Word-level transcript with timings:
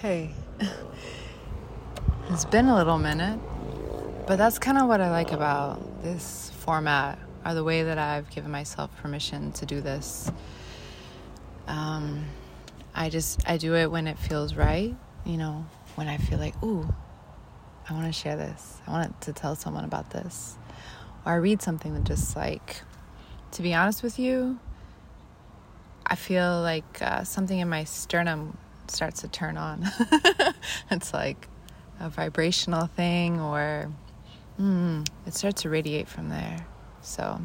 Hey, 0.00 0.30
it's 2.30 2.44
been 2.44 2.66
a 2.66 2.76
little 2.76 2.98
minute, 2.98 3.40
but 4.28 4.36
that's 4.36 4.60
kind 4.60 4.78
of 4.78 4.86
what 4.86 5.00
I 5.00 5.10
like 5.10 5.32
about 5.32 6.04
this 6.04 6.52
format, 6.60 7.18
or 7.44 7.54
the 7.54 7.64
way 7.64 7.82
that 7.82 7.98
I've 7.98 8.30
given 8.30 8.52
myself 8.52 8.96
permission 8.98 9.50
to 9.54 9.66
do 9.66 9.80
this. 9.80 10.30
Um, 11.66 12.26
I 12.94 13.10
just 13.10 13.42
I 13.48 13.56
do 13.56 13.74
it 13.74 13.90
when 13.90 14.06
it 14.06 14.20
feels 14.20 14.54
right, 14.54 14.94
you 15.26 15.36
know, 15.36 15.66
when 15.96 16.06
I 16.06 16.18
feel 16.18 16.38
like, 16.38 16.54
ooh, 16.62 16.88
I 17.90 17.92
want 17.92 18.06
to 18.06 18.12
share 18.12 18.36
this. 18.36 18.80
I 18.86 18.92
want 18.92 19.20
to 19.22 19.32
tell 19.32 19.56
someone 19.56 19.82
about 19.82 20.10
this, 20.10 20.56
or 21.26 21.32
I 21.32 21.36
read 21.38 21.60
something 21.60 21.92
that 21.94 22.04
just 22.04 22.36
like, 22.36 22.82
to 23.50 23.62
be 23.62 23.74
honest 23.74 24.04
with 24.04 24.16
you, 24.16 24.60
I 26.06 26.14
feel 26.14 26.62
like 26.62 27.02
uh, 27.02 27.24
something 27.24 27.58
in 27.58 27.68
my 27.68 27.82
sternum 27.82 28.56
starts 28.90 29.20
to 29.22 29.28
turn 29.28 29.56
on. 29.56 29.90
it's 30.90 31.12
like 31.12 31.48
a 32.00 32.08
vibrational 32.08 32.86
thing, 32.86 33.40
or 33.40 33.90
mm, 34.60 35.06
it 35.26 35.34
starts 35.34 35.62
to 35.62 35.70
radiate 35.70 36.08
from 36.08 36.28
there. 36.28 36.66
So 37.00 37.40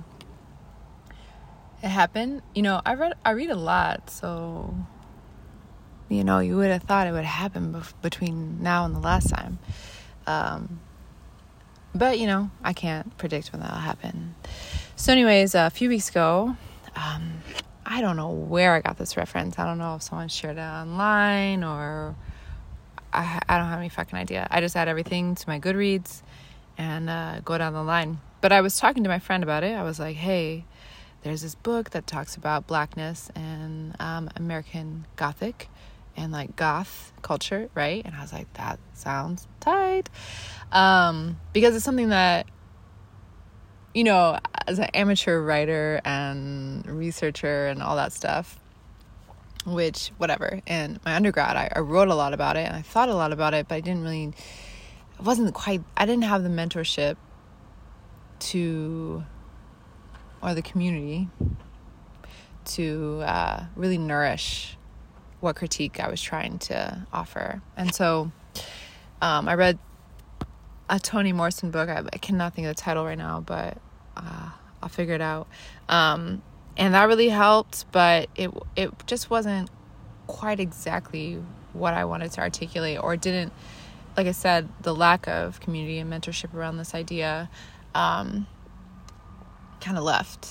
it 1.82 1.90
happened. 1.90 2.42
You 2.54 2.62
know, 2.62 2.82
I 2.86 2.94
read 2.96 3.14
I 3.26 3.32
read 3.32 3.50
a 3.50 3.56
lot, 3.56 4.10
so 4.10 4.74
you 6.10 6.24
know 6.24 6.40
you 6.40 6.56
would 6.58 6.72
have 6.72 6.84
thought 6.84 7.08
it 7.08 7.12
would 7.12 7.26
happen 7.26 7.74
bef- 7.74 7.94
between 8.02 8.62
now 8.62 8.86
and 8.86 8.96
the 8.96 9.00
last 9.00 9.30
time. 9.30 9.60
Um, 10.28 10.80
but 11.96 12.20
you 12.20 12.28
know, 12.28 12.50
I 12.64 12.74
can't 12.74 13.18
predict 13.18 13.52
when 13.52 13.62
that'll 13.62 13.78
happen. 13.78 14.36
So, 14.96 15.12
anyways, 15.12 15.55
a 15.55 15.70
few 15.70 15.90
weeks 15.90 16.10
ago. 16.10 16.55
Um, 16.96 17.41
I 17.86 18.02
don't 18.02 18.16
know 18.16 18.30
where 18.32 18.73
I 18.73 18.82
got 18.82 18.98
this 18.98 19.18
reference. 19.18 19.60
I 19.60 19.66
don't 19.66 19.78
know 19.78 19.96
if 19.96 20.04
someone 20.04 20.30
shared 20.30 20.58
it 20.58 20.62
online 20.62 21.64
or 21.64 22.16
I, 23.12 23.41
I 23.48 23.57
don't 23.57 23.68
have 23.68 23.80
any 23.80 23.90
fucking 23.90 24.18
idea. 24.18 24.48
I 24.49 24.62
just 24.62 24.76
add 24.76 24.88
everything 24.88 25.35
to 25.35 25.49
my 25.49 25.60
Goodreads 25.60 26.22
and 26.77 27.10
uh, 27.10 27.41
go 27.44 27.57
down 27.57 27.74
the 27.74 27.84
line. 27.84 28.20
But 28.41 28.52
I 28.52 28.62
was 28.62 28.77
talking 28.77 29.04
to 29.04 29.10
my 29.10 29.20
friend 29.20 29.44
about 29.44 29.63
it. 29.63 29.74
I 29.74 29.84
was 29.84 29.99
like, 29.99 30.16
hey, 30.16 30.66
there's 31.22 31.41
this 31.41 31.55
book 31.55 31.91
that 31.91 32.07
talks 32.07 32.35
about 32.35 32.68
blackness 32.68 33.30
and 33.35 33.96
um, 34.00 34.29
American 34.35 35.05
Gothic 35.16 35.70
and 36.16 36.32
like 36.32 36.55
goth 36.55 37.12
culture, 37.22 37.70
right? 37.74 38.02
And 38.05 38.16
I 38.16 38.22
was 38.22 38.34
like, 38.34 38.52
that 38.54 38.79
sounds 38.94 39.48
tight. 39.60 40.10
Um, 40.72 41.40
because 41.54 41.76
it's 41.76 41.85
something 41.85 42.10
that 42.10 42.48
you 43.94 44.04
know, 44.04 44.40
as 44.68 44.80
an 44.80 44.86
amateur 44.94 45.41
writer 45.41 46.02
and 46.04 46.86
researcher 46.88 47.68
and 47.68 47.82
all 47.84 47.96
that 47.96 48.12
stuff, 48.12 48.60
which, 49.66 50.10
whatever, 50.18 50.62
in 50.66 51.00
my 51.05 51.16
undergrad, 51.16 51.55
I, 51.55 51.72
I 51.76 51.80
wrote 51.80 52.08
a 52.08 52.16
lot 52.16 52.34
about 52.34 52.58
it 52.58 52.66
and 52.68 52.76
I 52.76 52.82
thought 52.82 53.10
a 53.10 53.16
lot 53.16 53.32
about 53.32 53.54
it, 53.54 53.68
but 53.68 53.76
I 53.76 53.82
didn't 53.82 54.04
really, 54.04 54.26
it 54.26 55.22
wasn't 55.24 55.54
quite, 55.54 55.82
I 55.96 56.05
didn't 56.05 56.24
have 56.24 56.44
the 56.44 56.50
mentorship 56.50 57.18
to, 58.40 59.24
or 60.41 60.54
the 60.54 60.62
community 60.62 61.30
to 62.66 63.22
uh, 63.26 63.66
really 63.76 63.98
nourish 63.98 64.78
what 65.40 65.56
critique 65.56 66.00
I 66.00 66.09
was 66.09 66.22
trying 66.22 66.57
to 66.59 67.06
offer. 67.13 67.62
And 67.75 67.94
so 67.94 68.31
um, 69.22 69.47
I 69.47 69.56
read 69.56 69.78
a 70.94 71.00
Toni 71.00 71.34
Morrison 71.34 71.72
book. 71.72 71.90
I, 71.90 72.03
I, 72.13 72.18
cannot 72.19 72.53
think 72.53 72.68
of 72.68 72.75
the 72.75 72.81
title 72.81 73.03
right 73.03 73.18
now, 73.18 73.41
but 73.41 73.80
uh, 74.16 74.50
I'll 74.81 74.90
figure 74.90 75.16
it 75.16 75.22
out. 75.22 75.47
Um, 75.90 76.44
and 76.78 76.94
that 76.94 77.06
really 77.06 77.30
helped, 77.30 77.91
but 77.91 78.30
it 78.35 78.52
it 78.75 78.91
just 79.08 79.30
wasn't 79.30 79.72
quite 80.28 80.59
exactly 80.59 81.41
what 81.74 81.96
I 81.96 82.06
wanted 82.06 82.31
to 82.34 82.41
articulate, 82.41 83.00
or 83.02 83.18
didn't. 83.18 83.52
Like 84.16 84.28
I 84.28 84.31
said, 84.31 84.69
the 84.81 84.94
lack 84.94 85.28
of 85.28 85.59
community 85.59 85.97
and 85.97 86.12
mentorship 86.13 86.53
around 86.53 86.78
this 86.78 86.94
idea 86.94 87.50
um, 87.96 88.46
kind 89.81 89.97
of 89.97 90.03
left 90.03 90.47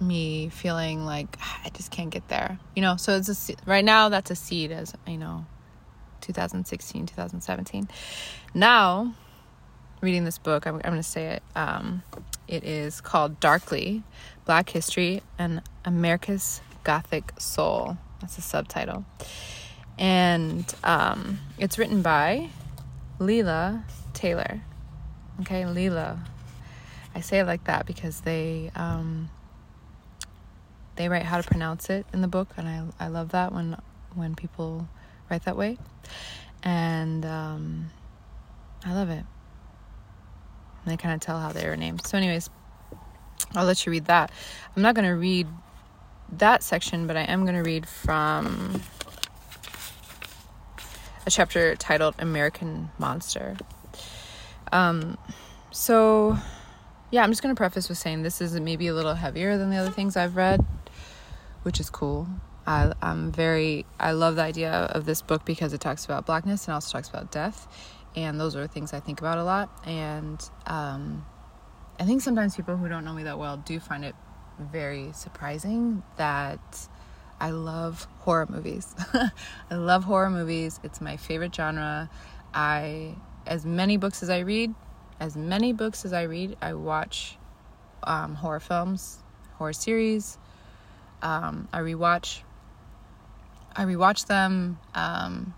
me 0.00 0.48
feeling 0.48 1.04
like 1.04 1.36
ah, 1.40 1.62
I 1.64 1.70
just 1.70 1.90
can't 1.90 2.10
get 2.10 2.28
there. 2.28 2.60
You 2.76 2.82
know, 2.82 2.94
so 2.96 3.16
it's 3.16 3.50
a, 3.50 3.54
right 3.66 3.84
now 3.84 4.08
that's 4.10 4.30
a 4.30 4.36
seed 4.36 4.70
as 4.70 4.94
you 5.08 5.18
know 5.18 5.46
2016, 6.20 7.06
2017. 7.06 7.88
Now 8.54 9.14
reading 10.04 10.24
this 10.24 10.38
book. 10.38 10.66
I'm, 10.66 10.76
I'm 10.76 10.80
going 10.82 10.96
to 10.96 11.02
say 11.02 11.26
it. 11.28 11.42
Um, 11.56 12.02
it 12.46 12.62
is 12.62 13.00
called 13.00 13.40
Darkly 13.40 14.02
Black 14.44 14.68
History 14.68 15.22
and 15.38 15.62
America's 15.84 16.60
Gothic 16.84 17.32
Soul. 17.38 17.96
That's 18.20 18.36
the 18.36 18.42
subtitle. 18.42 19.04
And 19.98 20.72
um, 20.84 21.40
it's 21.58 21.78
written 21.78 22.02
by 22.02 22.50
Leila 23.18 23.84
Taylor. 24.12 24.60
Okay, 25.40 25.66
Leila. 25.66 26.18
I 27.14 27.20
say 27.20 27.38
it 27.38 27.46
like 27.46 27.64
that 27.64 27.86
because 27.86 28.20
they 28.20 28.70
um, 28.74 29.30
they 30.96 31.08
write 31.08 31.22
how 31.22 31.40
to 31.40 31.42
pronounce 31.42 31.90
it 31.90 32.06
in 32.12 32.20
the 32.20 32.28
book, 32.28 32.48
and 32.56 32.68
I 32.68 32.82
I 32.98 33.08
love 33.08 33.30
that 33.30 33.52
when 33.52 33.76
when 34.14 34.34
people 34.34 34.88
write 35.30 35.44
that 35.44 35.56
way, 35.56 35.78
and 36.62 37.24
um, 37.24 37.90
I 38.84 38.94
love 38.94 39.10
it. 39.10 39.24
And 40.84 40.92
I 40.92 40.96
kind 40.96 41.14
of 41.14 41.20
tell 41.20 41.40
how 41.40 41.52
they 41.52 41.66
were 41.66 41.76
named. 41.76 42.06
So, 42.06 42.18
anyways, 42.18 42.50
I'll 43.54 43.64
let 43.64 43.84
you 43.86 43.92
read 43.92 44.06
that. 44.06 44.30
I'm 44.76 44.82
not 44.82 44.94
going 44.94 45.08
to 45.08 45.14
read 45.14 45.46
that 46.32 46.62
section, 46.62 47.06
but 47.06 47.16
I 47.16 47.22
am 47.22 47.42
going 47.42 47.54
to 47.54 47.62
read 47.62 47.86
from 47.86 48.82
a 51.26 51.30
chapter 51.30 51.74
titled 51.76 52.14
American 52.18 52.90
Monster. 52.98 53.56
Um, 54.72 55.16
so, 55.70 56.36
yeah, 57.10 57.22
I'm 57.22 57.30
just 57.30 57.42
going 57.42 57.54
to 57.54 57.58
preface 57.58 57.88
with 57.88 57.98
saying 57.98 58.22
this 58.22 58.40
is 58.40 58.58
maybe 58.58 58.88
a 58.88 58.94
little 58.94 59.14
heavier 59.14 59.56
than 59.56 59.70
the 59.70 59.76
other 59.76 59.90
things 59.90 60.16
I've 60.16 60.36
read, 60.36 60.64
which 61.62 61.80
is 61.80 61.88
cool. 61.90 62.28
I, 62.66 62.92
I'm 63.00 63.30
very, 63.30 63.86
I 64.00 64.12
love 64.12 64.36
the 64.36 64.42
idea 64.42 64.72
of 64.72 65.04
this 65.04 65.22
book 65.22 65.44
because 65.44 65.72
it 65.72 65.80
talks 65.80 66.04
about 66.04 66.26
blackness 66.26 66.66
and 66.66 66.74
also 66.74 66.98
talks 66.98 67.08
about 67.08 67.30
death 67.30 67.68
and 68.16 68.38
those 68.38 68.56
are 68.56 68.66
things 68.66 68.92
I 68.92 69.00
think 69.00 69.20
about 69.20 69.38
a 69.38 69.44
lot. 69.44 69.70
And 69.86 70.42
um, 70.66 71.24
I 71.98 72.04
think 72.04 72.22
sometimes 72.22 72.56
people 72.56 72.76
who 72.76 72.88
don't 72.88 73.04
know 73.04 73.12
me 73.12 73.24
that 73.24 73.38
well 73.38 73.56
do 73.56 73.80
find 73.80 74.04
it 74.04 74.14
very 74.58 75.12
surprising 75.12 76.02
that 76.16 76.88
I 77.40 77.50
love 77.50 78.06
horror 78.20 78.46
movies. 78.48 78.94
I 79.70 79.74
love 79.74 80.04
horror 80.04 80.30
movies. 80.30 80.80
It's 80.82 81.00
my 81.00 81.16
favorite 81.16 81.54
genre. 81.54 82.08
I, 82.52 83.16
as 83.46 83.66
many 83.66 83.96
books 83.96 84.22
as 84.22 84.30
I 84.30 84.40
read, 84.40 84.74
as 85.20 85.36
many 85.36 85.72
books 85.72 86.04
as 86.04 86.12
I 86.12 86.22
read, 86.22 86.56
I 86.62 86.74
watch 86.74 87.36
um, 88.04 88.34
horror 88.34 88.60
films, 88.60 89.22
horror 89.58 89.72
series. 89.72 90.38
Um, 91.22 91.68
I 91.72 91.80
rewatch. 91.80 92.42
I 93.74 93.84
rewatch 93.84 94.26
them. 94.26 94.78
Um, 94.94 95.54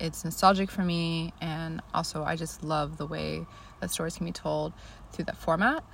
it's 0.00 0.24
nostalgic 0.24 0.70
for 0.70 0.82
me 0.82 1.32
and 1.40 1.80
also 1.92 2.24
i 2.24 2.36
just 2.36 2.62
love 2.62 2.96
the 2.96 3.06
way 3.06 3.46
that 3.84 3.90
stories 3.90 4.16
can 4.16 4.26
be 4.26 4.32
told 4.32 4.72
through 5.12 5.26
that 5.26 5.36
format. 5.36 5.84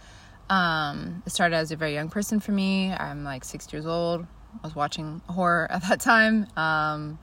Um, 0.48 1.22
it 1.26 1.30
started 1.30 1.56
as 1.56 1.70
a 1.70 1.76
very 1.76 1.94
young 1.94 2.08
person 2.08 2.40
for 2.40 2.52
me. 2.52 2.92
I'm 2.92 3.22
like 3.22 3.44
six 3.44 3.72
years 3.72 3.86
old. 3.86 4.26
I 4.62 4.66
was 4.66 4.74
watching 4.74 5.20
horror 5.28 5.66
at 5.70 5.82
that 5.88 6.00
time 6.00 6.46
um, 6.56 7.18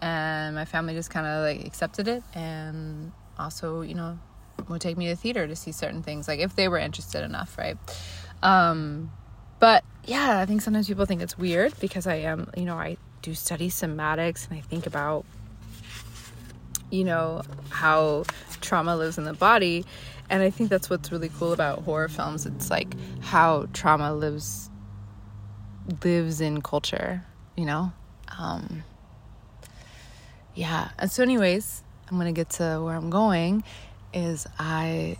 and 0.00 0.54
my 0.54 0.64
family 0.64 0.94
just 0.94 1.10
kind 1.10 1.26
of 1.26 1.44
like 1.44 1.66
accepted 1.66 2.08
it 2.08 2.24
and 2.34 3.12
also 3.38 3.82
you 3.82 3.94
know 3.94 4.18
would 4.68 4.80
take 4.80 4.96
me 4.96 5.06
to 5.06 5.16
theater 5.16 5.46
to 5.46 5.56
see 5.56 5.72
certain 5.72 6.02
things 6.02 6.28
like 6.28 6.40
if 6.40 6.54
they 6.56 6.68
were 6.68 6.78
interested 6.78 7.24
enough 7.24 7.56
right? 7.56 7.76
Um, 8.42 9.12
but 9.60 9.84
yeah 10.04 10.40
i 10.40 10.46
think 10.46 10.60
sometimes 10.60 10.88
people 10.88 11.06
think 11.06 11.22
it's 11.22 11.38
weird 11.38 11.72
because 11.78 12.08
i 12.08 12.16
am 12.16 12.50
you 12.56 12.64
know 12.64 12.74
i 12.74 12.96
do 13.22 13.32
study 13.32 13.70
somatics 13.70 14.48
and 14.48 14.58
i 14.58 14.60
think 14.60 14.86
about 14.86 15.24
you 16.92 17.04
know, 17.04 17.42
how 17.70 18.24
trauma 18.60 18.96
lives 18.96 19.18
in 19.18 19.24
the 19.24 19.32
body. 19.32 19.84
And 20.30 20.42
I 20.42 20.50
think 20.50 20.70
that's 20.70 20.88
what's 20.88 21.10
really 21.10 21.30
cool 21.30 21.52
about 21.52 21.82
horror 21.82 22.08
films. 22.08 22.46
It's 22.46 22.70
like 22.70 22.94
how 23.20 23.66
trauma 23.72 24.14
lives 24.14 24.70
lives 26.04 26.40
in 26.40 26.62
culture, 26.62 27.24
you 27.56 27.64
know? 27.64 27.92
Um, 28.38 28.84
yeah. 30.54 30.90
And 30.98 31.10
so 31.10 31.22
anyways, 31.22 31.82
I'm 32.08 32.18
going 32.18 32.32
to 32.32 32.38
get 32.38 32.50
to 32.50 32.80
where 32.82 32.94
I'm 32.94 33.10
going 33.10 33.64
is 34.12 34.46
I 34.58 35.16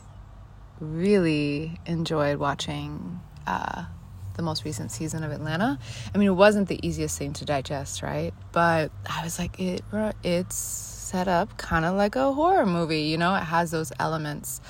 really 0.78 1.78
enjoyed 1.86 2.36
watching 2.36 3.20
uh, 3.46 3.84
the 4.34 4.42
most 4.42 4.64
recent 4.64 4.90
season 4.90 5.24
of 5.24 5.32
Atlanta. 5.32 5.78
I 6.14 6.18
mean, 6.18 6.28
it 6.28 6.32
wasn't 6.32 6.68
the 6.68 6.86
easiest 6.86 7.18
thing 7.18 7.32
to 7.34 7.44
digest, 7.44 8.02
right? 8.02 8.34
But 8.52 8.92
I 9.08 9.24
was 9.24 9.38
like, 9.38 9.58
it 9.58 9.82
it's 10.22 11.01
set 11.12 11.28
up 11.28 11.56
kind 11.58 11.84
of 11.84 11.94
like 11.94 12.16
a 12.16 12.32
horror 12.32 12.66
movie, 12.66 13.02
you 13.02 13.18
know, 13.18 13.34
it 13.34 13.44
has 13.44 13.70
those 13.70 13.92
elements. 14.00 14.60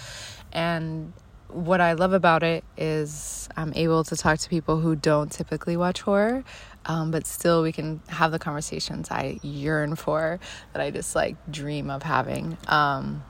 And 0.52 1.12
what 1.48 1.80
I 1.80 1.94
love 1.94 2.12
about 2.12 2.42
it 2.42 2.64
is 2.76 3.48
I'm 3.56 3.72
able 3.74 4.04
to 4.04 4.16
talk 4.16 4.38
to 4.40 4.48
people 4.48 4.80
who 4.80 4.96
don't 4.96 5.30
typically 5.32 5.76
watch 5.76 6.02
horror 6.02 6.44
um, 6.84 7.10
but 7.10 7.26
still 7.26 7.62
we 7.62 7.72
can 7.72 8.00
have 8.08 8.32
the 8.32 8.38
conversations 8.38 9.10
I 9.10 9.38
yearn 9.42 9.94
for 9.94 10.40
that 10.72 10.82
I 10.82 10.90
just 10.90 11.14
like 11.14 11.36
dream 11.50 11.90
of 11.90 12.02
having. 12.02 12.56
Um, 12.66 13.22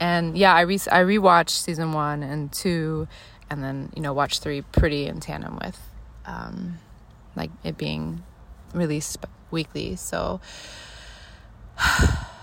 and 0.00 0.36
yeah, 0.36 0.54
I 0.54 0.62
re 0.62 0.74
I 0.90 1.02
rewatched 1.02 1.50
season 1.50 1.92
one 1.92 2.22
and 2.22 2.52
two, 2.52 3.08
and 3.48 3.62
then 3.62 3.92
you 3.94 4.02
know 4.02 4.12
watched 4.12 4.42
three 4.42 4.62
pretty 4.62 5.06
in 5.06 5.20
tandem 5.20 5.58
with, 5.62 5.78
um, 6.26 6.78
like 7.34 7.50
it 7.64 7.78
being 7.78 8.22
released 8.74 9.18
weekly. 9.50 9.96
So 9.96 10.40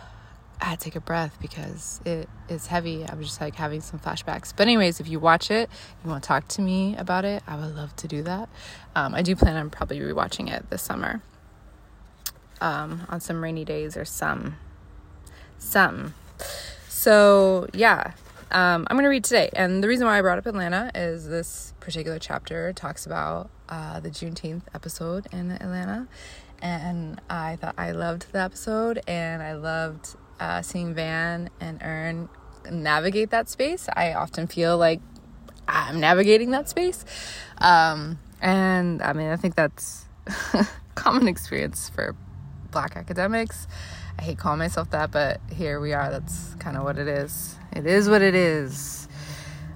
I 0.63 0.67
had 0.67 0.79
to 0.79 0.85
take 0.85 0.95
a 0.95 1.01
breath 1.01 1.37
because 1.41 1.99
it 2.05 2.29
is 2.47 2.67
heavy. 2.67 3.05
I 3.05 3.15
was 3.15 3.27
just 3.27 3.41
like 3.41 3.55
having 3.55 3.81
some 3.81 3.99
flashbacks. 3.99 4.53
But 4.55 4.61
anyways, 4.61 5.01
if 5.01 5.09
you 5.09 5.19
watch 5.19 5.51
it, 5.51 5.69
you 6.01 6.09
want 6.09 6.23
to 6.23 6.27
talk 6.27 6.47
to 6.49 6.61
me 6.61 6.95
about 6.97 7.25
it, 7.25 7.43
I 7.45 7.57
would 7.57 7.75
love 7.75 7.93
to 7.97 8.07
do 8.07 8.23
that. 8.23 8.47
Um, 8.95 9.13
I 9.13 9.23
do 9.23 9.35
plan 9.35 9.57
on 9.57 9.69
probably 9.69 9.99
rewatching 9.99 10.49
it 10.49 10.69
this 10.69 10.81
summer. 10.81 11.21
Um, 12.61 13.05
on 13.09 13.19
some 13.19 13.43
rainy 13.43 13.65
days 13.65 13.97
or 13.97 14.05
some 14.05 14.55
some. 15.57 16.13
So 16.87 17.67
yeah, 17.73 18.13
um, 18.49 18.87
I'm 18.89 18.95
gonna 18.95 19.09
read 19.09 19.25
today, 19.25 19.49
and 19.53 19.83
the 19.83 19.89
reason 19.89 20.07
why 20.07 20.17
I 20.17 20.21
brought 20.21 20.37
up 20.37 20.45
Atlanta 20.45 20.91
is 20.95 21.27
this 21.27 21.73
particular 21.81 22.19
chapter 22.19 22.71
talks 22.71 23.05
about 23.05 23.49
uh, 23.67 23.99
the 23.99 24.09
Juneteenth 24.09 24.63
episode 24.73 25.27
in 25.33 25.51
Atlanta, 25.51 26.07
and 26.61 27.19
I 27.29 27.57
thought 27.57 27.75
I 27.77 27.91
loved 27.91 28.31
the 28.31 28.39
episode, 28.39 29.01
and 29.07 29.43
I 29.43 29.55
loved 29.55 30.15
uh, 30.39 30.61
seeing 30.61 30.93
Van 30.93 31.49
and 31.59 31.79
Earn 31.81 32.29
navigate 32.71 33.29
that 33.31 33.49
space. 33.49 33.87
I 33.93 34.13
often 34.13 34.47
feel 34.47 34.77
like 34.77 35.01
I'm 35.67 35.99
navigating 35.99 36.51
that 36.51 36.69
space. 36.69 37.05
Um, 37.59 38.19
and 38.41 39.01
I 39.01 39.13
mean, 39.13 39.29
I 39.29 39.35
think 39.35 39.55
that's 39.55 40.05
common 40.95 41.27
experience 41.27 41.89
for 41.89 42.15
black 42.71 42.95
academics. 42.95 43.67
I 44.19 44.23
hate 44.23 44.37
calling 44.37 44.59
myself 44.59 44.91
that, 44.91 45.11
but 45.11 45.39
here 45.51 45.79
we 45.79 45.93
are. 45.93 46.11
That's 46.11 46.55
kind 46.55 46.77
of 46.77 46.83
what 46.83 46.97
it 46.97 47.07
is. 47.07 47.57
It 47.71 47.85
is 47.85 48.09
what 48.09 48.21
it 48.21 48.35
is. 48.35 49.07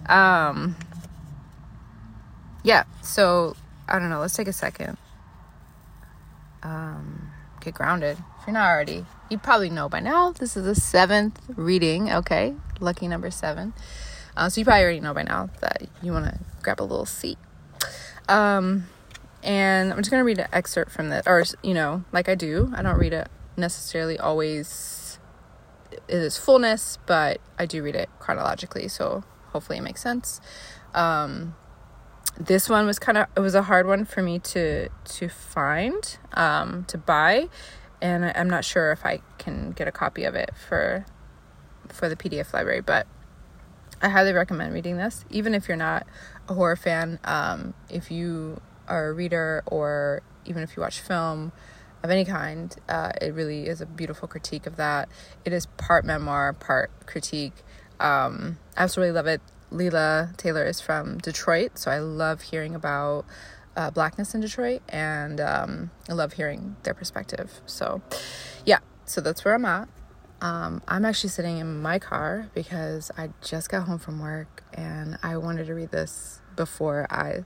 Um, 0.07 0.75
yeah, 2.63 2.83
so 3.01 3.55
I 3.87 3.99
don't 3.99 4.09
know. 4.09 4.19
Let's 4.19 4.35
take 4.35 4.47
a 4.47 4.53
second. 4.53 4.97
Um, 6.63 7.31
get 7.61 7.73
grounded. 7.73 8.17
You're 8.47 8.53
not 8.53 8.69
already, 8.69 9.05
you 9.29 9.37
probably 9.37 9.69
know 9.69 9.89
by 9.89 9.99
now. 9.99 10.31
This 10.31 10.55
is 10.55 10.63
the 10.63 10.73
seventh 10.73 11.37
reading, 11.57 12.09
okay? 12.09 12.55
Lucky 12.79 13.09
number 13.09 13.29
seven. 13.29 13.73
Uh, 14.37 14.47
so 14.47 14.61
you 14.61 14.63
probably 14.63 14.83
already 14.83 14.99
know 15.01 15.13
by 15.13 15.23
now 15.23 15.49
that 15.59 15.89
you 16.01 16.13
want 16.13 16.27
to 16.27 16.39
grab 16.61 16.79
a 16.79 16.83
little 16.83 17.05
seat. 17.05 17.37
Um, 18.29 18.85
and 19.43 19.91
I'm 19.91 19.97
just 19.97 20.09
going 20.09 20.21
to 20.21 20.25
read 20.25 20.39
an 20.39 20.47
excerpt 20.53 20.91
from 20.91 21.09
this, 21.09 21.27
or, 21.27 21.43
you 21.61 21.73
know, 21.73 22.05
like 22.13 22.29
I 22.29 22.35
do. 22.35 22.71
I 22.73 22.83
don't 22.83 22.97
read 22.97 23.11
it 23.11 23.27
necessarily 23.57 24.17
always 24.17 25.19
in 26.07 26.21
its 26.21 26.37
fullness, 26.37 26.99
but 27.05 27.41
I 27.59 27.65
do 27.65 27.83
read 27.83 27.97
it 27.97 28.09
chronologically, 28.17 28.87
so 28.87 29.25
hopefully 29.47 29.77
it 29.77 29.81
makes 29.81 30.01
sense. 30.01 30.39
Um, 30.93 31.55
this 32.39 32.69
one 32.69 32.85
was 32.85 32.97
kind 32.97 33.17
of 33.17 33.27
it 33.35 33.41
was 33.41 33.55
a 33.55 33.63
hard 33.63 33.87
one 33.87 34.05
for 34.05 34.21
me 34.21 34.39
to 34.39 34.87
to 34.87 35.27
find 35.27 36.17
um, 36.33 36.85
to 36.85 36.97
buy 36.97 37.49
and 38.01 38.25
I'm 38.35 38.49
not 38.49 38.65
sure 38.65 38.91
if 38.91 39.05
I 39.05 39.21
can 39.37 39.71
get 39.71 39.87
a 39.87 39.91
copy 39.91 40.23
of 40.23 40.35
it 40.35 40.51
for 40.55 41.05
for 41.89 42.09
the 42.09 42.15
PDF 42.15 42.53
library, 42.53 42.81
but 42.81 43.07
I 44.01 44.09
highly 44.09 44.33
recommend 44.33 44.73
reading 44.73 44.97
this, 44.97 45.25
even 45.29 45.53
if 45.53 45.67
you're 45.67 45.77
not 45.77 46.05
a 46.47 46.53
horror 46.53 46.75
fan. 46.75 47.19
Um, 47.23 47.73
if 47.89 48.11
you 48.11 48.61
are 48.87 49.09
a 49.09 49.13
reader, 49.13 49.63
or 49.65 50.21
even 50.45 50.63
if 50.63 50.75
you 50.75 50.81
watch 50.81 50.99
film 50.99 51.51
of 52.03 52.11
any 52.11 52.25
kind, 52.25 52.75
uh, 52.87 53.11
it 53.21 53.33
really 53.33 53.67
is 53.67 53.81
a 53.81 53.85
beautiful 53.85 54.27
critique 54.27 54.67
of 54.67 54.75
that. 54.75 55.09
It 55.45 55.53
is 55.53 55.65
part 55.65 56.05
memoir, 56.05 56.53
part 56.53 56.91
critique. 57.07 57.55
Um, 57.99 58.59
I 58.75 58.83
absolutely 58.83 59.13
love 59.13 59.27
it. 59.27 59.41
Leila 59.71 60.33
Taylor 60.37 60.63
is 60.63 60.79
from 60.79 61.17
Detroit, 61.17 61.77
so 61.77 61.91
I 61.91 61.99
love 61.99 62.41
hearing 62.41 62.75
about 62.75 63.25
uh, 63.77 63.91
blackness 63.91 64.33
in 64.33 64.41
Detroit, 64.41 64.81
and 64.89 65.39
um, 65.39 65.91
I 66.09 66.13
love 66.13 66.33
hearing 66.33 66.75
their 66.83 66.95
perspective. 66.95 67.61
So, 67.67 68.01
yeah, 68.65 68.79
so 69.05 69.21
that's 69.21 69.45
where 69.45 69.53
I'm 69.53 69.65
at. 69.65 69.87
Um, 70.41 70.81
I'm 70.87 71.05
actually 71.05 71.29
sitting 71.29 71.59
in 71.59 71.81
my 71.81 71.99
car 71.99 72.49
because 72.53 73.11
I 73.17 73.29
just 73.41 73.69
got 73.69 73.87
home 73.87 73.99
from 73.99 74.19
work 74.19 74.63
and 74.73 75.17
I 75.23 75.37
wanted 75.37 75.65
to 75.67 75.73
read 75.73 75.91
this 75.91 76.41
before 76.55 77.07
I 77.09 77.43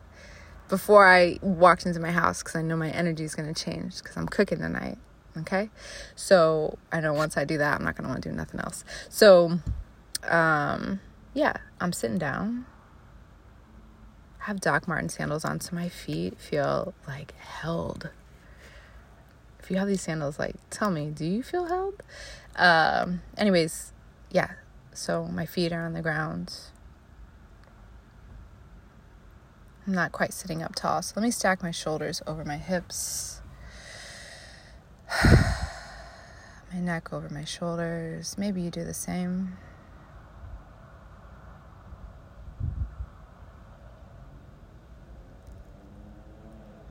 before 0.67 1.07
I 1.07 1.37
walked 1.41 1.85
into 1.85 1.99
my 1.99 2.11
house 2.11 2.41
because 2.41 2.55
I 2.55 2.61
know 2.61 2.75
my 2.77 2.89
energy 2.89 3.23
is 3.23 3.35
going 3.35 3.53
to 3.53 3.63
change 3.63 3.97
because 3.97 4.15
I'm 4.17 4.27
cooking 4.27 4.59
tonight. 4.59 4.97
Okay, 5.37 5.69
so 6.15 6.77
I 6.91 6.99
know 6.99 7.13
once 7.13 7.37
I 7.37 7.45
do 7.45 7.57
that, 7.57 7.79
I'm 7.79 7.85
not 7.85 7.95
going 7.95 8.03
to 8.03 8.09
want 8.09 8.23
to 8.23 8.29
do 8.29 8.35
nothing 8.35 8.59
else. 8.59 8.83
So, 9.07 9.59
um, 10.23 10.99
yeah, 11.33 11.53
I'm 11.79 11.93
sitting 11.93 12.17
down 12.17 12.65
have 14.41 14.59
Doc 14.59 14.87
Martin 14.87 15.09
sandals 15.09 15.45
on 15.45 15.59
so 15.59 15.75
my 15.75 15.87
feet 15.87 16.37
feel 16.37 16.93
like 17.07 17.33
held. 17.37 18.09
If 19.59 19.69
you 19.69 19.77
have 19.77 19.87
these 19.87 20.01
sandals, 20.01 20.39
like, 20.39 20.55
tell 20.71 20.89
me, 20.89 21.11
do 21.11 21.25
you 21.25 21.43
feel 21.43 21.65
held? 21.65 22.01
Um, 22.55 23.21
anyways, 23.37 23.93
yeah, 24.31 24.51
so 24.93 25.25
my 25.25 25.45
feet 25.45 25.71
are 25.71 25.85
on 25.85 25.93
the 25.93 26.01
ground. 26.01 26.55
I'm 29.85 29.93
not 29.93 30.11
quite 30.11 30.33
sitting 30.33 30.63
up 30.63 30.73
tall, 30.73 31.03
so 31.03 31.13
let 31.15 31.23
me 31.23 31.31
stack 31.31 31.61
my 31.61 31.71
shoulders 31.71 32.21
over 32.25 32.43
my 32.43 32.57
hips. 32.57 33.41
my 35.23 36.79
neck 36.79 37.13
over 37.13 37.29
my 37.29 37.43
shoulders. 37.43 38.35
Maybe 38.39 38.61
you 38.61 38.71
do 38.71 38.83
the 38.83 38.93
same. 38.93 39.57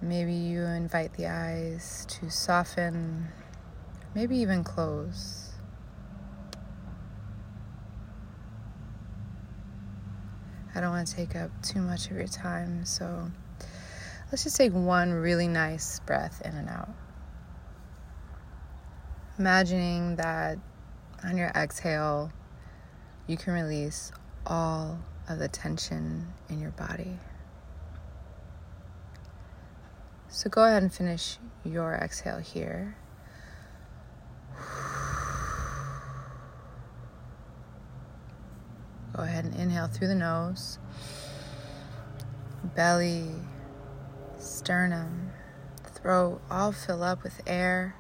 Maybe 0.03 0.33
you 0.33 0.63
invite 0.63 1.13
the 1.15 1.27
eyes 1.27 2.07
to 2.09 2.31
soften, 2.31 3.29
maybe 4.15 4.39
even 4.39 4.65
close. 4.65 5.53
I 10.75 10.81
don't 10.81 10.91
want 10.91 11.07
to 11.09 11.15
take 11.15 11.37
up 11.37 11.51
too 11.63 11.81
much 11.81 12.07
of 12.11 12.17
your 12.17 12.29
time, 12.29 12.87
so 12.87 13.31
let's 14.33 14.45
just 14.45 14.57
take 14.57 14.73
one 14.73 15.13
really 15.13 15.49
nice 15.49 16.01
breath 16.01 16.41
in 16.45 16.55
and 16.55 16.69
out. 16.71 16.89
Imagining 19.39 20.17
that 20.17 20.59
on 21.23 21.37
your 21.37 21.49
exhale, 21.49 22.33
you 23.27 23.37
can 23.37 23.53
release 23.53 24.13
all 24.47 24.99
of 25.29 25.39
the 25.39 25.49
tension 25.49 26.27
in 26.49 26.59
your 26.59 26.71
body. 26.71 27.19
So 30.33 30.49
go 30.49 30.65
ahead 30.65 30.85
and 30.85 30.93
finish 30.93 31.39
your 31.65 31.93
exhale 31.95 32.39
here. 32.39 32.97
Go 39.13 39.25
ahead 39.25 39.45
and 39.45 39.55
inhale 39.57 39.89
through 39.89 40.07
the 40.07 40.15
nose, 40.15 40.79
belly, 42.77 43.27
sternum, 44.39 45.33
throat 45.85 46.41
all 46.49 46.71
fill 46.71 47.03
up 47.03 47.25
with 47.25 47.43
air. 47.45 47.97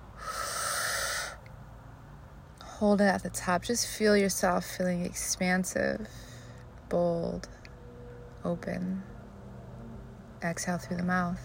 Hold 2.65 3.01
it 3.01 3.05
at 3.05 3.25
the 3.25 3.31
top. 3.31 3.65
Just 3.65 3.89
feel 3.89 4.17
yourself 4.17 4.65
feeling 4.65 5.05
expansive, 5.05 6.09
bold, 6.89 7.49
open. 8.45 9.03
Exhale 10.43 10.79
through 10.79 10.97
the 10.97 11.03
mouth. 11.03 11.41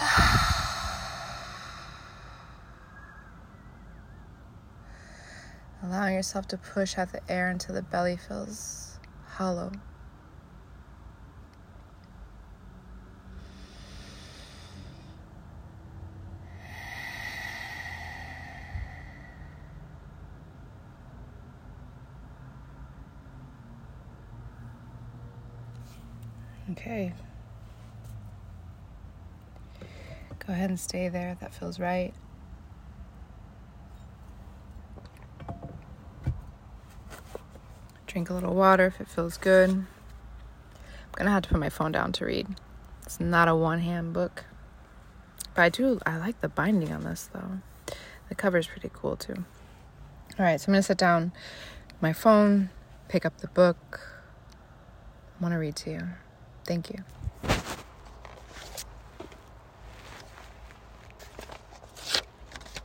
Allowing 5.82 6.14
yourself 6.14 6.48
to 6.48 6.56
push 6.56 6.96
out 6.96 7.12
the 7.12 7.20
air 7.30 7.50
until 7.50 7.74
the 7.74 7.82
belly 7.82 8.16
feels 8.16 8.98
hollow. 9.26 9.72
Okay. 26.70 27.12
Go 30.50 30.54
ahead 30.54 30.70
and 30.70 30.80
stay 30.80 31.08
there. 31.08 31.36
That 31.40 31.54
feels 31.54 31.78
right. 31.78 32.12
Drink 38.08 38.30
a 38.30 38.34
little 38.34 38.56
water 38.56 38.86
if 38.86 39.00
it 39.00 39.06
feels 39.06 39.36
good. 39.36 39.70
I'm 39.70 39.86
gonna 41.14 41.30
have 41.30 41.44
to 41.44 41.50
put 41.50 41.60
my 41.60 41.68
phone 41.68 41.92
down 41.92 42.10
to 42.14 42.24
read. 42.24 42.48
It's 43.04 43.20
not 43.20 43.46
a 43.46 43.54
one 43.54 43.78
hand 43.78 44.12
book. 44.12 44.44
But 45.54 45.62
I 45.62 45.68
do, 45.68 46.00
I 46.04 46.16
like 46.18 46.40
the 46.40 46.48
binding 46.48 46.92
on 46.92 47.04
this 47.04 47.30
though. 47.32 47.60
The 48.28 48.34
cover 48.34 48.58
is 48.58 48.66
pretty 48.66 48.90
cool 48.92 49.14
too. 49.14 49.44
All 50.36 50.44
right, 50.44 50.60
so 50.60 50.64
I'm 50.64 50.72
gonna 50.72 50.82
sit 50.82 50.98
down 50.98 51.30
my 52.00 52.12
phone, 52.12 52.70
pick 53.06 53.24
up 53.24 53.38
the 53.38 53.46
book. 53.46 54.00
I 55.38 55.42
want 55.44 55.54
to 55.54 55.58
read 55.58 55.76
to 55.76 55.90
you. 55.92 56.08
Thank 56.64 56.90
you. 56.90 57.04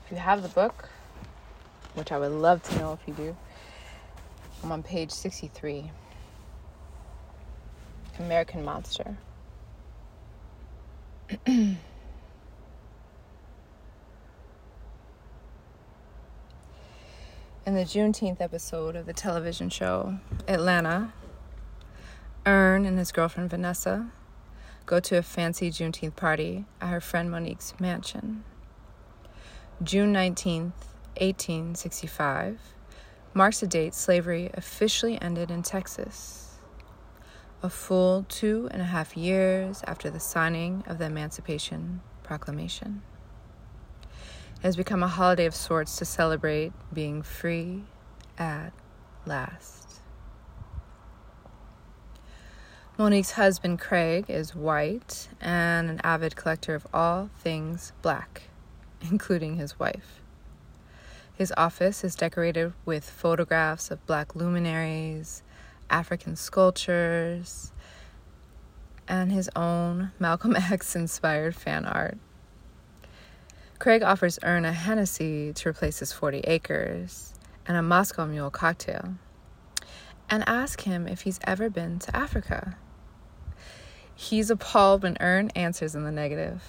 If 0.06 0.12
you 0.12 0.18
have 0.18 0.44
the 0.44 0.50
book, 0.50 0.90
which 1.96 2.12
I 2.12 2.20
would 2.20 2.32
love 2.32 2.62
to 2.62 2.78
know 2.78 2.94
if 2.94 3.00
you 3.08 3.14
do, 3.16 3.36
I'm 4.64 4.72
on 4.72 4.84
page 4.84 5.10
63 5.10 5.90
American 8.20 8.64
Monster. 8.64 9.18
In 11.48 11.80
the 17.66 17.82
Juneteenth 17.82 18.42
episode 18.42 18.96
of 18.96 19.08
the 19.08 19.14
television 19.14 19.72
show 19.72 20.20
Atlanta, 20.48 21.14
Earn 22.46 22.86
and 22.86 23.00
his 23.00 23.12
girlfriend 23.12 23.50
Vanessa 23.50 24.12
go 24.86 25.00
to 25.00 25.18
a 25.18 25.24
fancy 25.24 25.72
Juneteenth 25.72 26.16
party 26.16 26.66
at 26.80 26.90
her 26.90 27.02
friend 27.02 27.32
Monique's 27.32 27.74
mansion. 27.80 28.44
June 29.84 30.14
19, 30.14 30.72
1865, 31.20 32.60
marks 33.34 33.60
the 33.60 33.68
date 33.68 33.94
slavery 33.94 34.50
officially 34.54 35.22
ended 35.22 35.52
in 35.52 35.64
Texas. 35.64 36.60
A 37.62 37.70
full 37.70 38.26
two 38.30 38.70
and 38.72 38.82
a 38.82 38.86
half 38.86 39.18
years 39.18 39.84
after 39.86 40.10
the 40.10 40.20
signing 40.20 40.86
of 40.88 40.98
the 40.98 41.08
Emancipation 41.08 42.00
Proclamation. 42.24 43.02
It 44.56 44.62
has 44.62 44.78
become 44.78 45.04
a 45.04 45.10
holiday 45.10 45.46
of 45.46 45.54
sorts 45.54 45.98
to 45.98 46.06
celebrate 46.06 46.72
being 46.94 47.22
free 47.22 47.84
at 48.38 48.72
last. 49.26 50.00
Monique's 52.98 53.32
husband, 53.32 53.82
Craig, 53.82 54.30
is 54.30 54.56
white 54.56 55.28
and 55.42 55.90
an 55.90 56.00
avid 56.02 56.38
collector 56.38 56.76
of 56.76 56.88
all 56.94 57.30
things 57.42 57.92
black 58.02 58.44
including 59.12 59.58
his 59.58 59.80
wife. 59.80 60.22
His 61.34 61.54
office 61.58 62.04
is 62.04 62.16
decorated 62.16 62.74
with 62.86 63.10
photographs 63.10 63.92
of 63.92 64.06
black 64.06 64.36
luminaries, 64.36 65.44
African 65.90 66.36
sculptures, 66.36 67.74
and 69.08 69.32
his 69.32 69.50
own 69.56 70.12
Malcolm 70.20 70.56
X 70.56 70.96
inspired 70.96 71.56
fan 71.56 71.86
art. 71.86 72.18
Craig 73.80 74.02
offers 74.04 74.40
Earn 74.44 74.64
a 74.64 74.72
Hennessy 74.72 75.52
to 75.54 75.70
replace 75.70 76.00
his 76.00 76.14
40 76.14 76.40
acres 76.40 77.34
and 77.68 77.76
a 77.76 77.82
Moscow 77.82 78.26
Mule 78.26 78.50
cocktail, 78.50 79.16
and 80.30 80.44
ask 80.48 80.82
him 80.82 81.08
if 81.08 81.22
he's 81.22 81.40
ever 81.44 81.70
been 81.70 82.00
to 82.00 82.16
Africa. 82.16 82.78
He's 84.14 84.50
appalled 84.50 85.04
when 85.04 85.18
Earn 85.20 85.50
answers 85.50 85.94
in 85.96 86.06
the 86.06 86.12
negative. 86.12 86.64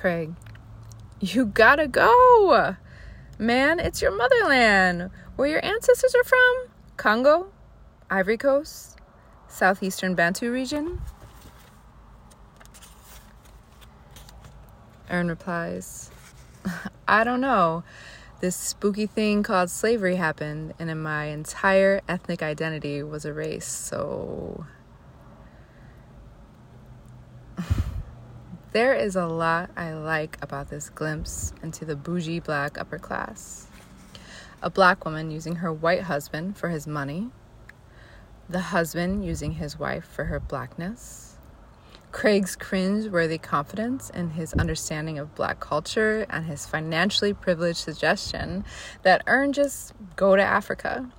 Craig. 0.00 0.32
You 1.20 1.44
gotta 1.44 1.86
go! 1.86 2.76
Man, 3.38 3.78
it's 3.78 4.00
your 4.00 4.16
motherland. 4.16 5.10
Where 5.36 5.46
your 5.46 5.62
ancestors 5.62 6.14
are 6.14 6.24
from? 6.24 6.68
Congo? 6.96 7.48
Ivory 8.08 8.38
Coast? 8.38 8.96
Southeastern 9.46 10.14
Bantu 10.14 10.50
region? 10.50 11.02
Earn 15.10 15.28
replies, 15.28 16.10
I 17.06 17.22
don't 17.22 17.42
know. 17.42 17.84
This 18.40 18.56
spooky 18.56 19.06
thing 19.06 19.42
called 19.42 19.68
slavery 19.68 20.16
happened, 20.16 20.72
and 20.78 21.02
my 21.02 21.26
entire 21.26 22.00
ethnic 22.08 22.42
identity 22.42 23.02
was 23.02 23.26
erased, 23.26 23.84
so 23.84 24.64
There 28.72 28.94
is 28.94 29.16
a 29.16 29.26
lot 29.26 29.70
I 29.76 29.94
like 29.94 30.38
about 30.40 30.70
this 30.70 30.90
glimpse 30.90 31.52
into 31.60 31.84
the 31.84 31.96
bougie 31.96 32.38
black 32.38 32.78
upper 32.78 33.00
class. 33.00 33.66
A 34.62 34.70
black 34.70 35.04
woman 35.04 35.32
using 35.32 35.56
her 35.56 35.72
white 35.72 36.02
husband 36.02 36.56
for 36.56 36.68
his 36.68 36.86
money, 36.86 37.30
the 38.48 38.60
husband 38.60 39.24
using 39.24 39.52
his 39.52 39.76
wife 39.76 40.04
for 40.04 40.26
her 40.26 40.38
blackness, 40.38 41.36
Craig's 42.12 42.54
cringe-worthy 42.54 43.38
confidence 43.38 44.08
in 44.10 44.30
his 44.30 44.52
understanding 44.54 45.18
of 45.18 45.34
black 45.34 45.58
culture 45.58 46.24
and 46.30 46.46
his 46.46 46.64
financially 46.64 47.32
privileged 47.32 47.78
suggestion 47.78 48.64
that 49.02 49.22
earn 49.26 49.52
just 49.52 49.94
go 50.14 50.36
to 50.36 50.42
Africa. 50.42 51.10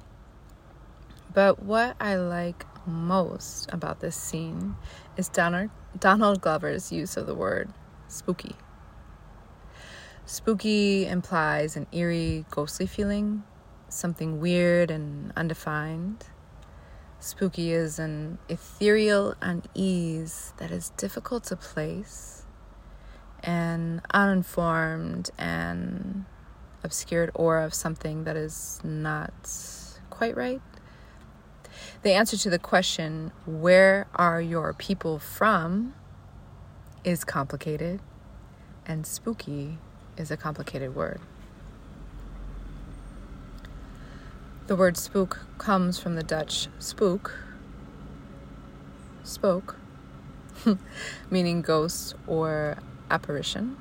But 1.34 1.63
what 1.63 1.98
I 2.00 2.15
like 2.15 2.65
most 2.86 3.70
about 3.74 4.00
this 4.00 4.15
scene 4.15 4.75
is 5.17 5.27
Donald, 5.27 5.70
Donald 6.00 6.41
Glover's 6.41 6.91
use 6.91 7.17
of 7.17 7.27
the 7.27 7.36
word 7.36 7.69
spooky. 8.07 8.55
Spooky 10.25 11.05
implies 11.05 11.75
an 11.75 11.88
eerie, 11.91 12.45
ghostly 12.50 12.88
feeling, 12.88 13.43
something 13.89 14.39
weird 14.39 14.89
and 14.89 15.33
undefined. 15.36 16.25
Spooky 17.19 17.71
is 17.71 18.00
an 18.00 18.38
ethereal 18.48 19.36
unease 19.41 20.53
that 20.57 20.71
is 20.71 20.91
difficult 20.91 21.43
to 21.45 21.55
place, 21.55 22.45
an 23.43 24.01
uninformed 24.13 25.29
and 25.38 26.25
obscured 26.83 27.29
aura 27.36 27.65
of 27.65 27.74
something 27.74 28.24
that 28.24 28.36
is 28.38 28.79
not 28.83 29.33
quite 30.10 30.36
right. 30.36 30.62
The 32.03 32.11
answer 32.11 32.38
to 32.38 32.50
the 32.50 32.59
question, 32.59 33.31
Where 33.45 34.07
are 34.15 34.41
your 34.41 34.73
people 34.73 35.19
from? 35.19 35.93
is 37.03 37.23
complicated, 37.23 38.00
and 38.85 39.05
spooky 39.05 39.77
is 40.17 40.29
a 40.29 40.38
complicated 40.38 40.95
word. 40.95 41.19
The 44.67 44.75
word 44.75 44.97
spook 44.97 45.45
comes 45.57 46.00
from 46.00 46.15
the 46.15 46.23
Dutch 46.23 46.67
spook, 46.79 47.39
spoke, 49.23 49.77
meaning 51.29 51.61
ghost 51.61 52.15
or 52.27 52.77
apparition. 53.09 53.77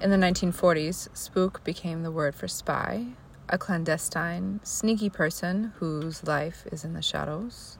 In 0.00 0.10
the 0.10 0.16
1940s, 0.16 1.08
spook 1.16 1.62
became 1.64 2.02
the 2.02 2.10
word 2.10 2.34
for 2.34 2.48
spy, 2.48 3.06
a 3.52 3.58
clandestine, 3.58 4.58
sneaky 4.64 5.10
person 5.10 5.74
whose 5.76 6.24
life 6.24 6.64
is 6.72 6.84
in 6.84 6.94
the 6.94 7.02
shadows. 7.02 7.76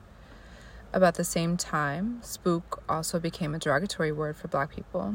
About 0.93 1.15
the 1.15 1.25
same 1.25 1.57
time, 1.57 2.19
spook 2.23 2.83
also 2.87 3.19
became 3.19 3.55
a 3.55 3.59
derogatory 3.59 4.13
word 4.13 4.37
for 4.37 4.49
black 4.49 4.71
people. 4.71 5.15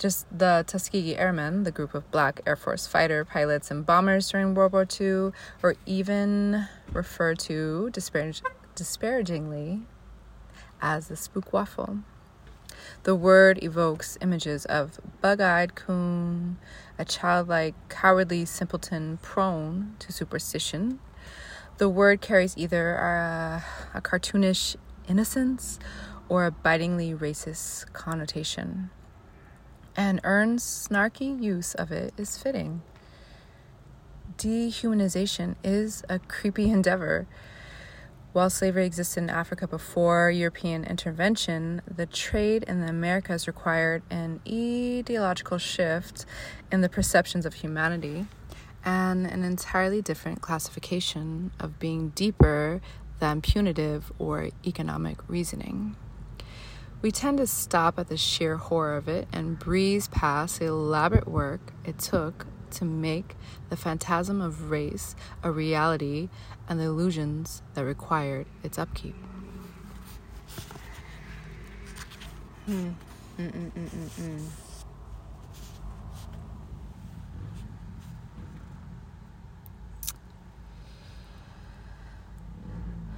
Just 0.00 0.26
the 0.36 0.64
Tuskegee 0.66 1.16
Airmen, 1.16 1.62
the 1.62 1.70
group 1.70 1.94
of 1.94 2.10
black 2.10 2.40
Air 2.44 2.56
Force 2.56 2.88
fighter 2.88 3.24
pilots 3.24 3.70
and 3.70 3.86
bombers 3.86 4.28
during 4.30 4.54
World 4.54 4.72
War 4.72 4.86
II, 5.00 5.30
were 5.62 5.76
even 5.86 6.66
referred 6.92 7.38
to 7.40 7.90
disparag- 7.92 8.42
disparagingly 8.74 9.82
as 10.82 11.06
the 11.06 11.14
Spookwaffe. 11.14 12.02
The 13.02 13.14
word 13.14 13.62
evokes 13.62 14.18
images 14.20 14.64
of 14.66 14.98
bug 15.20 15.40
eyed 15.40 15.74
coon, 15.74 16.58
a 16.98 17.04
childlike, 17.04 17.74
cowardly 17.88 18.44
simpleton 18.44 19.18
prone 19.22 19.96
to 20.00 20.12
superstition. 20.12 21.00
The 21.78 21.88
word 21.88 22.20
carries 22.20 22.56
either 22.58 22.94
a, 22.94 23.64
a 23.94 24.00
cartoonish 24.00 24.76
innocence 25.08 25.78
or 26.28 26.44
a 26.44 26.50
bitingly 26.50 27.14
racist 27.14 27.92
connotation. 27.92 28.90
And 29.96 30.20
Earn's 30.22 30.62
snarky 30.62 31.42
use 31.42 31.74
of 31.74 31.90
it 31.90 32.14
is 32.16 32.38
fitting. 32.38 32.82
Dehumanization 34.36 35.56
is 35.64 36.02
a 36.08 36.18
creepy 36.18 36.70
endeavor 36.70 37.26
while 38.32 38.48
slavery 38.48 38.86
existed 38.86 39.20
in 39.20 39.30
Africa 39.30 39.66
before 39.66 40.30
European 40.30 40.84
intervention, 40.84 41.82
the 41.92 42.06
trade 42.06 42.62
in 42.64 42.80
the 42.80 42.88
Americas 42.88 43.46
required 43.46 44.02
an 44.10 44.40
ideological 44.46 45.58
shift 45.58 46.26
in 46.70 46.80
the 46.80 46.88
perceptions 46.88 47.44
of 47.44 47.54
humanity 47.54 48.26
and 48.84 49.26
an 49.26 49.42
entirely 49.42 50.00
different 50.00 50.40
classification 50.40 51.50
of 51.58 51.78
being 51.78 52.10
deeper 52.10 52.80
than 53.18 53.42
punitive 53.42 54.12
or 54.18 54.50
economic 54.64 55.18
reasoning. 55.28 55.96
We 57.02 57.10
tend 57.10 57.38
to 57.38 57.46
stop 57.46 57.98
at 57.98 58.08
the 58.08 58.16
sheer 58.16 58.56
horror 58.56 58.96
of 58.96 59.08
it 59.08 59.26
and 59.32 59.58
breeze 59.58 60.06
past 60.08 60.60
the 60.60 60.66
elaborate 60.66 61.26
work 61.26 61.72
it 61.84 61.98
took 61.98 62.46
to 62.72 62.84
make 62.84 63.36
the 63.68 63.76
phantasm 63.76 64.40
of 64.40 64.70
race 64.70 65.14
a 65.42 65.50
reality 65.50 66.28
and 66.68 66.80
the 66.80 66.84
illusions 66.84 67.62
that 67.74 67.84
required 67.84 68.46
its 68.62 68.78
upkeep. 68.78 69.14
Hmm. 72.66 72.90
Mm-mm-mm-mm-mm. 73.38 73.80
Hmm, 73.80 74.22
hmm, 74.22 74.36
hmm. 74.36 74.46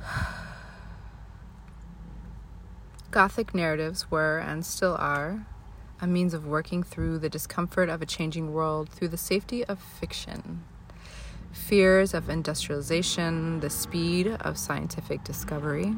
Gothic 3.10 3.54
narratives 3.54 4.10
were, 4.10 4.38
and 4.38 4.64
still 4.64 4.96
are, 4.98 5.46
a 6.02 6.06
means 6.06 6.34
of 6.34 6.44
working 6.44 6.82
through 6.82 7.16
the 7.20 7.30
discomfort 7.30 7.88
of 7.88 8.02
a 8.02 8.06
changing 8.06 8.52
world 8.52 8.88
through 8.88 9.06
the 9.06 9.16
safety 9.16 9.64
of 9.64 9.80
fiction. 9.80 10.64
Fears 11.52 12.12
of 12.12 12.28
industrialization, 12.28 13.60
the 13.60 13.70
speed 13.70 14.26
of 14.40 14.58
scientific 14.58 15.22
discovery, 15.22 15.94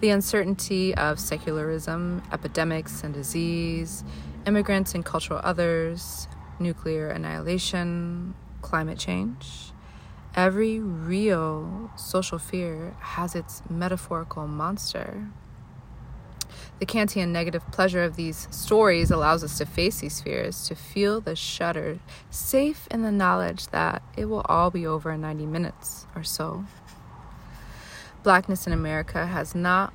the 0.00 0.08
uncertainty 0.08 0.94
of 0.94 1.20
secularism, 1.20 2.22
epidemics 2.32 3.04
and 3.04 3.12
disease, 3.12 4.02
immigrants 4.46 4.94
and 4.94 5.04
cultural 5.04 5.40
others, 5.44 6.26
nuclear 6.58 7.10
annihilation, 7.10 8.34
climate 8.62 8.98
change. 8.98 9.72
Every 10.34 10.80
real 10.80 11.90
social 11.96 12.38
fear 12.38 12.96
has 13.00 13.34
its 13.34 13.62
metaphorical 13.68 14.46
monster. 14.46 15.26
The 16.80 16.86
Kantian 16.86 17.28
negative 17.28 17.62
pleasure 17.70 18.02
of 18.02 18.16
these 18.16 18.48
stories 18.50 19.10
allows 19.10 19.44
us 19.44 19.58
to 19.58 19.66
face 19.66 20.00
these 20.00 20.22
fears, 20.22 20.66
to 20.66 20.74
feel 20.74 21.20
the 21.20 21.36
shudder, 21.36 21.98
safe 22.30 22.88
in 22.90 23.02
the 23.02 23.12
knowledge 23.12 23.66
that 23.66 24.02
it 24.16 24.24
will 24.24 24.40
all 24.46 24.70
be 24.70 24.86
over 24.86 25.12
in 25.12 25.20
90 25.20 25.44
minutes 25.44 26.06
or 26.16 26.24
so. 26.24 26.64
Blackness 28.22 28.66
in 28.66 28.72
America 28.72 29.26
has 29.26 29.54
not 29.54 29.92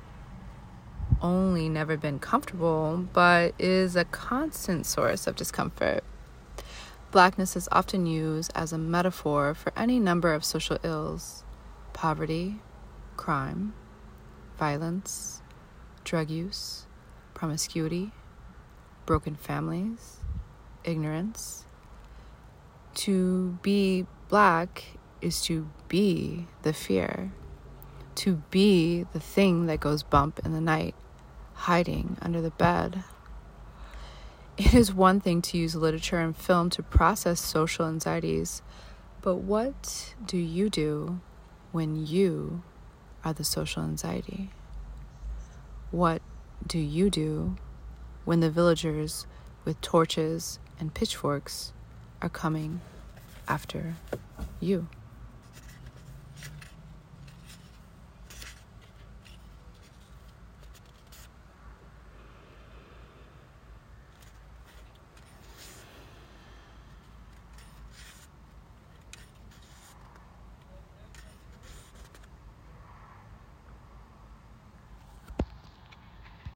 only 1.20 1.68
never 1.68 1.96
been 1.96 2.20
comfortable, 2.20 3.08
but 3.12 3.52
is 3.58 3.96
a 3.96 4.04
constant 4.04 4.86
source 4.86 5.26
of 5.26 5.34
discomfort. 5.34 6.04
Blackness 7.10 7.56
is 7.56 7.68
often 7.72 8.06
used 8.06 8.52
as 8.54 8.72
a 8.72 8.78
metaphor 8.78 9.54
for 9.54 9.72
any 9.76 9.98
number 9.98 10.32
of 10.32 10.44
social 10.44 10.78
ills 10.84 11.42
poverty, 11.92 12.60
crime, 13.16 13.72
violence, 14.56 15.42
drug 16.06 16.30
use, 16.30 16.86
promiscuity, 17.34 18.12
broken 19.06 19.34
families, 19.34 20.18
ignorance. 20.84 21.64
To 22.94 23.58
be 23.60 24.06
black 24.28 24.84
is 25.20 25.42
to 25.42 25.68
be 25.88 26.46
the 26.62 26.72
fear, 26.72 27.32
to 28.14 28.36
be 28.50 29.04
the 29.12 29.20
thing 29.20 29.66
that 29.66 29.80
goes 29.80 30.04
bump 30.04 30.40
in 30.44 30.52
the 30.52 30.60
night, 30.60 30.94
hiding 31.54 32.16
under 32.22 32.40
the 32.40 32.52
bed. 32.52 33.02
It 34.56 34.72
is 34.72 34.94
one 34.94 35.20
thing 35.20 35.42
to 35.42 35.58
use 35.58 35.74
literature 35.74 36.20
and 36.20 36.34
film 36.34 36.70
to 36.70 36.82
process 36.84 37.40
social 37.40 37.84
anxieties, 37.84 38.62
but 39.22 39.36
what 39.38 40.14
do 40.24 40.38
you 40.38 40.70
do 40.70 41.20
when 41.72 42.06
you 42.06 42.62
are 43.24 43.32
the 43.32 43.44
social 43.44 43.82
anxiety? 43.82 44.50
What 45.96 46.20
do 46.66 46.78
you 46.78 47.08
do 47.08 47.56
when 48.26 48.40
the 48.40 48.50
villagers 48.50 49.26
with 49.64 49.80
torches 49.80 50.58
and 50.78 50.92
pitchforks 50.92 51.72
are 52.20 52.28
coming 52.28 52.82
after 53.48 53.94
you? 54.60 54.88